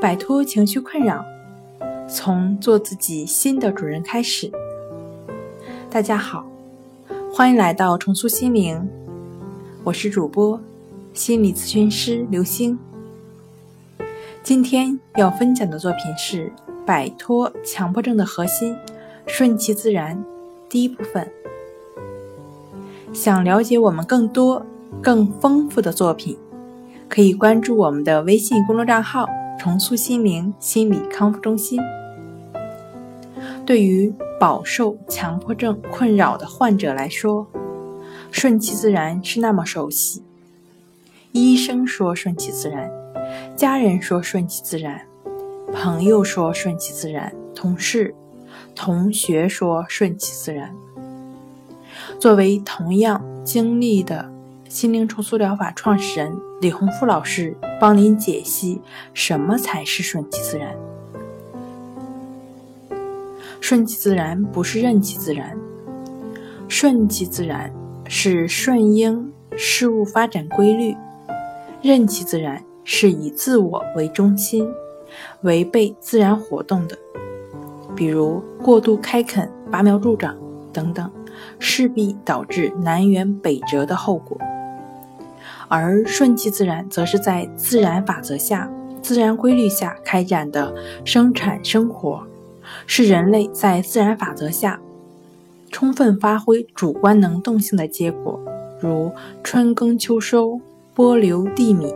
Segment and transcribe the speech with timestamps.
[0.00, 1.22] 摆脱情绪困扰，
[2.08, 4.50] 从做自己新的主人开始。
[5.90, 6.46] 大家好，
[7.30, 8.88] 欢迎来到重塑心灵，
[9.84, 10.58] 我是主播
[11.12, 12.78] 心理咨询师刘星。
[14.42, 16.46] 今天要分享的作品是
[16.86, 18.74] 《摆脱强迫症的核心：
[19.26, 20.16] 顺其自然》
[20.70, 21.30] 第一部分。
[23.12, 24.64] 想了解我们更多、
[25.02, 26.38] 更丰富的作品，
[27.06, 29.28] 可以关注我们的微信公众账号
[29.60, 31.78] “重塑心灵心理康复中心”。
[33.66, 37.46] 对于饱受强迫症困扰的患者来说，
[38.30, 40.22] 顺其自然是那么熟悉。
[41.32, 42.90] 医生说顺其自然，
[43.54, 45.02] 家人说顺其自然，
[45.74, 48.14] 朋友说顺其自然，同事、
[48.74, 50.74] 同学说顺其自然。
[52.18, 54.32] 作为同样经历的
[54.70, 58.80] 心灵重塑疗法创始人李洪福老师，帮您解析
[59.14, 60.76] 什么才是顺其自然。
[63.60, 65.56] 顺其自然不是任其自然，
[66.68, 67.72] 顺其自然
[68.06, 70.94] 是顺应事物发展规律，
[71.82, 74.68] 任其自然是以自我为中心，
[75.42, 76.98] 违背自然活动的，
[77.96, 80.36] 比如过度开垦、拔苗助长
[80.72, 81.10] 等等。
[81.58, 84.36] 势必导致南辕北辙的后果，
[85.68, 88.70] 而顺其自然，则是在自然法则下、
[89.02, 90.74] 自然规律下开展的
[91.04, 92.22] 生产生活，
[92.86, 94.80] 是人类在自然法则下
[95.70, 98.40] 充分发挥主观能动性的结果，
[98.80, 100.60] 如春耕秋收、
[100.94, 101.94] 播留地米。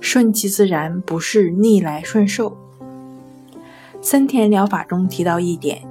[0.00, 2.56] 顺其自然不是逆来顺受。
[4.00, 5.82] 森田疗法中提到一点。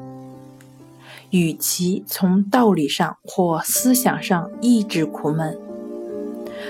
[1.35, 5.59] 与其从道理上或思想上抑制苦闷，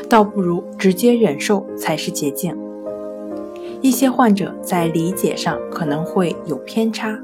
[0.10, 2.58] 倒不如直接忍受才是捷径。
[3.84, 7.16] 一些患者在理解上可能会有偏差，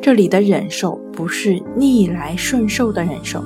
[0.00, 3.42] 这里的忍受不是逆来顺受的忍受，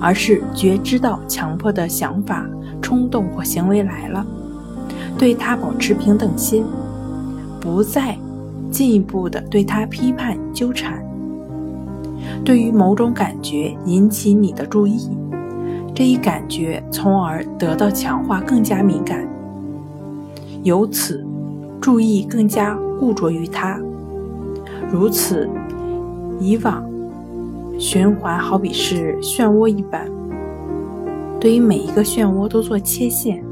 [0.00, 2.48] 而是觉知到强迫的想法、
[2.80, 4.26] 冲动或行为来了，
[5.18, 6.64] 对他保持平等心，
[7.60, 8.16] 不再
[8.70, 11.04] 进一步的对他批判纠缠。
[12.44, 15.10] 对于某种感觉引起你的注意，
[15.94, 19.28] 这一感觉从而得到强化，更加敏感，
[20.62, 21.24] 由此
[21.80, 23.78] 注意更加固着于它。
[24.90, 25.48] 如此
[26.40, 26.84] 以往
[27.78, 30.08] 循环，好比是漩涡一般。
[31.38, 33.44] 对于每一个漩涡都做切线，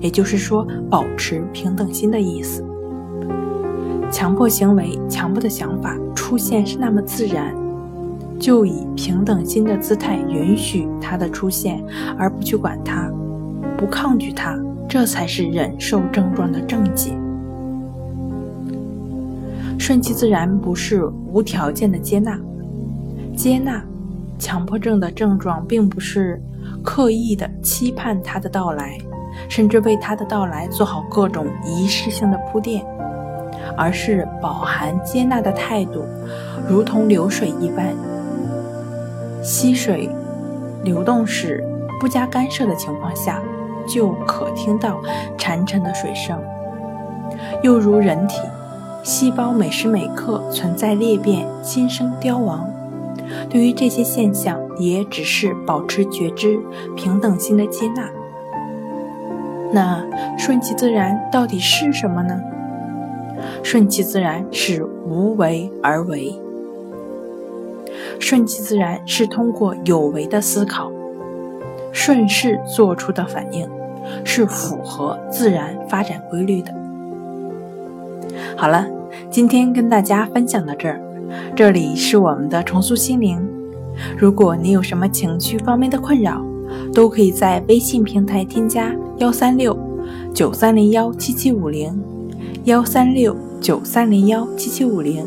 [0.00, 2.64] 也就是说保持平等心的意思。
[4.10, 7.52] 强迫行为、强迫的想法出现是那么自然。
[8.38, 11.82] 就以平等心的姿态允许它的出现，
[12.18, 13.10] 而不去管它，
[13.76, 14.58] 不抗拒它，
[14.88, 17.12] 这才是忍受症状的症结。
[19.78, 22.38] 顺其自然不是无条件的接纳，
[23.36, 23.82] 接纳
[24.38, 26.40] 强迫症的症状，并不是
[26.82, 28.98] 刻意的期盼它的到来，
[29.48, 32.84] 甚至为它的到来做好各种仪式性的铺垫，
[33.76, 36.02] 而是饱含接纳的态度，
[36.68, 37.94] 如同流水一般。
[39.46, 40.10] 溪水
[40.82, 41.62] 流动时，
[42.00, 43.40] 不加干涉的情况下，
[43.86, 45.00] 就可听到
[45.38, 46.36] 潺潺的水声。
[47.62, 48.40] 又如人体
[49.04, 52.68] 细胞每时每刻存在裂变、新生、凋亡，
[53.48, 56.58] 对于这些现象，也只是保持觉知、
[56.96, 58.10] 平等心的接纳。
[59.72, 60.04] 那
[60.36, 62.40] 顺其自然到底是什么呢？
[63.62, 66.34] 顺其自然是无为而为。
[68.18, 70.90] 顺其自然是通过有为的思考，
[71.92, 73.68] 顺势做出的反应，
[74.24, 76.74] 是符合自然发展规律的。
[78.56, 78.86] 好了，
[79.30, 81.00] 今天跟大家分享到这儿，
[81.54, 83.38] 这里是我们的重塑心灵。
[84.18, 86.44] 如果你有什么情绪方面的困扰，
[86.92, 89.76] 都可以在微信平台添加幺三六
[90.34, 91.98] 九三零幺七七五零
[92.64, 95.26] 幺三六九三零幺七七五零。